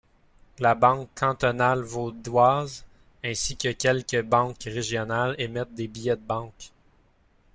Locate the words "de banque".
6.15-6.71